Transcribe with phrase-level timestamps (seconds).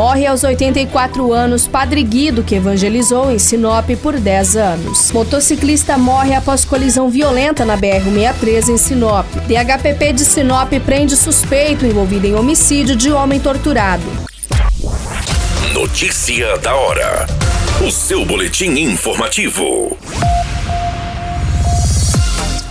[0.00, 5.12] Morre aos 84 anos Padre Guido, que evangelizou em Sinop por 10 anos.
[5.12, 9.26] Motociclista morre após colisão violenta na BR-163 em Sinop.
[9.46, 14.02] DHPP de Sinop prende suspeito envolvido em homicídio de homem torturado.
[15.74, 17.26] Notícia da hora.
[17.86, 19.98] O seu boletim informativo.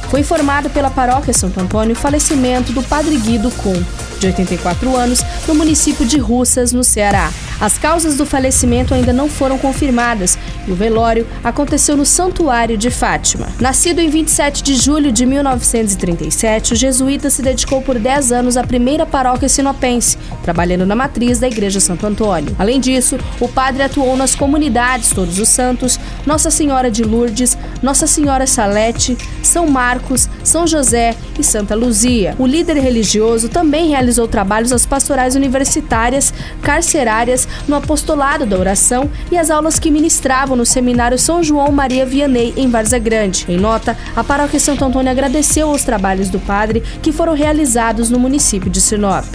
[0.09, 3.83] Foi informado pela paróquia Santo Antônio o falecimento do Padre Guido Kuhn,
[4.19, 7.31] de 84 anos, no município de Russas, no Ceará.
[7.61, 12.89] As causas do falecimento ainda não foram confirmadas e o velório aconteceu no Santuário de
[12.89, 13.49] Fátima.
[13.59, 18.63] Nascido em 27 de julho de 1937, o jesuíta se dedicou por 10 anos à
[18.63, 22.55] primeira paróquia sinopense, trabalhando na matriz da Igreja Santo Antônio.
[22.57, 28.07] Além disso, o padre atuou nas comunidades Todos os Santos, Nossa Senhora de Lourdes, Nossa
[28.07, 32.35] Senhora Salete, São Marcos, São José e Santa Luzia.
[32.39, 39.37] O líder religioso também realizou trabalhos às pastorais universitárias, carcerárias no apostolado da oração e
[39.37, 43.45] as aulas que ministravam no seminário São João Maria Vianney, em Várzea Grande.
[43.47, 48.19] Em nota, a paróquia Santo Antônio agradeceu os trabalhos do padre que foram realizados no
[48.19, 49.25] município de Sinop.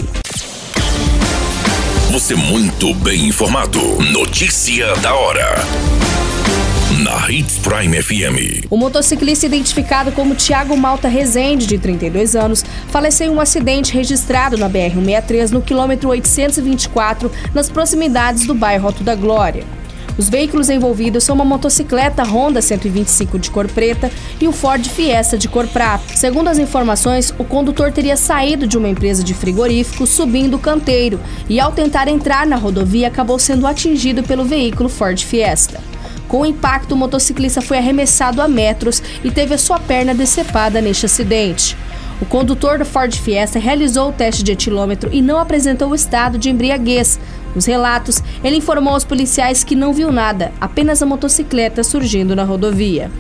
[2.11, 3.81] Você muito bem informado.
[4.12, 6.03] Notícia da hora
[7.05, 8.66] na Hits Prime FM.
[8.70, 14.56] O motociclista identificado como Tiago Malta Rezende, de 32 anos, faleceu em um acidente registrado
[14.56, 19.66] na BR-163 no quilômetro 824, nas proximidades do bairro Alto da Glória.
[20.16, 24.10] Os veículos envolvidos são uma motocicleta Honda 125 de cor preta
[24.41, 26.16] e um Ford Fiesta de cor prata.
[26.16, 31.20] Segundo as informações, o condutor teria saído de uma empresa de frigorífico subindo o canteiro
[31.50, 35.94] e, ao tentar entrar na rodovia, acabou sendo atingido pelo veículo Ford Fiesta.
[36.28, 40.81] Com o impacto, o motociclista foi arremessado a metros e teve a sua perna decepada
[40.81, 41.76] neste acidente.
[42.21, 46.49] O condutor do Ford Fiesta realizou o teste de etilômetro e não apresentou estado de
[46.49, 47.19] embriaguez.
[47.54, 52.44] Nos relatos, ele informou aos policiais que não viu nada, apenas a motocicleta surgindo na
[52.44, 53.10] rodovia.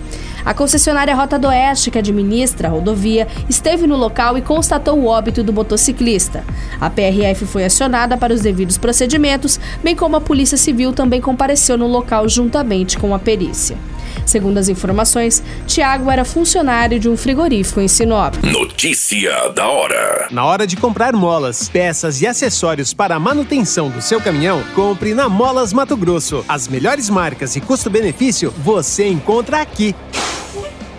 [0.44, 5.06] A concessionária Rota do Oeste, que administra a rodovia, esteve no local e constatou o
[5.06, 6.44] óbito do motociclista.
[6.78, 11.78] A PRF foi acionada para os devidos procedimentos, bem como a Polícia Civil também compareceu
[11.78, 13.78] no local juntamente com a perícia.
[14.26, 18.34] Segundo as informações, Tiago era funcionário de um frigorífico em Sinop.
[18.42, 20.28] Notícia da hora.
[20.30, 25.14] Na hora de comprar molas, peças e acessórios para a manutenção do seu caminhão, compre
[25.14, 26.44] na Molas Mato Grosso.
[26.48, 29.94] As melhores marcas e custo-benefício você encontra aqui.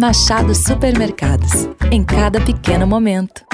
[0.00, 1.68] Machado Supermercados.
[1.90, 3.44] Em cada pequeno momento.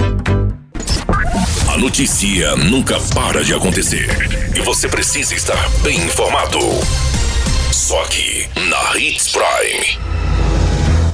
[1.73, 4.09] A notícia nunca para de acontecer.
[4.57, 6.59] E você precisa estar bem informado.
[7.73, 10.15] Só aqui, na Hits Prime.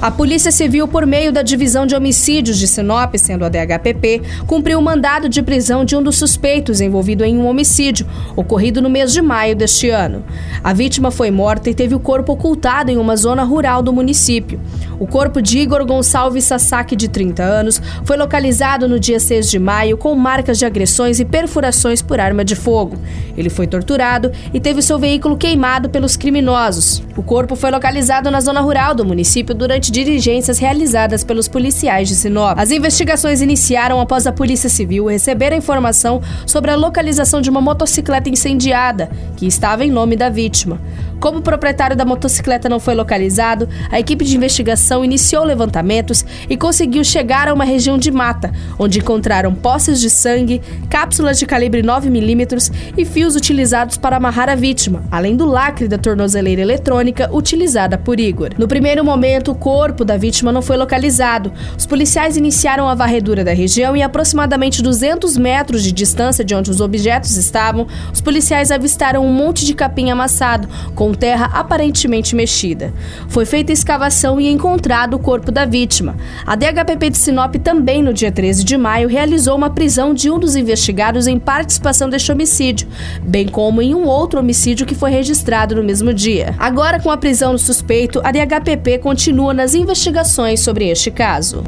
[0.03, 4.79] A Polícia Civil, por meio da Divisão de Homicídios de Sinop, sendo a DHPP, cumpriu
[4.79, 9.13] o mandado de prisão de um dos suspeitos envolvido em um homicídio ocorrido no mês
[9.13, 10.25] de maio deste ano.
[10.65, 14.59] A vítima foi morta e teve o corpo ocultado em uma zona rural do município.
[15.01, 19.59] O corpo de Igor Gonçalves Sasaki, de 30 anos, foi localizado no dia 6 de
[19.59, 22.99] maio com marcas de agressões e perfurações por arma de fogo.
[23.35, 27.03] Ele foi torturado e teve seu veículo queimado pelos criminosos.
[27.17, 32.15] O corpo foi localizado na zona rural do município durante diligências realizadas pelos policiais de
[32.15, 32.59] Sinop.
[32.59, 37.63] As investigações iniciaram após a Polícia Civil receber a informação sobre a localização de uma
[37.63, 40.79] motocicleta incendiada, que estava em nome da vítima.
[41.21, 46.57] Como o proprietário da motocicleta não foi localizado, a equipe de investigação iniciou levantamentos e
[46.57, 51.83] conseguiu chegar a uma região de mata, onde encontraram poças de sangue, cápsulas de calibre
[51.83, 57.99] 9mm e fios utilizados para amarrar a vítima, além do lacre da tornozeleira eletrônica utilizada
[57.99, 58.51] por Igor.
[58.57, 61.53] No primeiro momento, o corpo da vítima não foi localizado.
[61.77, 66.55] Os policiais iniciaram a varredura da região e, a aproximadamente 200 metros de distância de
[66.55, 71.51] onde os objetos estavam, os policiais avistaram um monte de capim amassado, com com terra
[71.53, 72.93] aparentemente mexida.
[73.29, 76.17] Foi feita escavação e encontrado o corpo da vítima.
[76.47, 80.39] A DHPP de Sinop também, no dia 13 de maio, realizou uma prisão de um
[80.39, 82.87] dos investigados em participação deste homicídio,
[83.23, 86.55] bem como em um outro homicídio que foi registrado no mesmo dia.
[86.59, 91.65] Agora, com a prisão do suspeito, a DHPP continua nas investigações sobre este caso.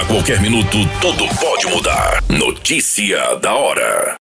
[0.00, 2.20] A qualquer minuto, tudo pode mudar.
[2.28, 4.16] Notícia da hora.